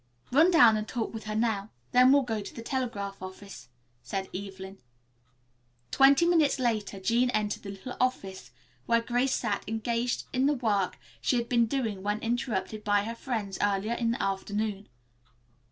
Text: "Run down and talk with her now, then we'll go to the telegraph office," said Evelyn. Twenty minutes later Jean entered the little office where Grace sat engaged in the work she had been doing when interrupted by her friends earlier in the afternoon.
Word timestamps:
"Run 0.31 0.49
down 0.49 0.77
and 0.77 0.87
talk 0.87 1.13
with 1.13 1.25
her 1.25 1.35
now, 1.35 1.69
then 1.91 2.11
we'll 2.11 2.23
go 2.23 2.41
to 2.41 2.55
the 2.55 2.63
telegraph 2.63 3.21
office," 3.21 3.69
said 4.01 4.29
Evelyn. 4.35 4.79
Twenty 5.91 6.25
minutes 6.25 6.57
later 6.57 6.99
Jean 6.99 7.29
entered 7.29 7.61
the 7.61 7.69
little 7.69 7.97
office 8.01 8.49
where 8.87 8.99
Grace 9.01 9.35
sat 9.35 9.63
engaged 9.69 10.23
in 10.33 10.47
the 10.47 10.55
work 10.55 10.97
she 11.21 11.35
had 11.37 11.47
been 11.47 11.67
doing 11.67 12.01
when 12.01 12.17
interrupted 12.21 12.83
by 12.83 13.03
her 13.03 13.13
friends 13.13 13.59
earlier 13.61 13.93
in 13.93 14.09
the 14.09 14.23
afternoon. 14.23 14.89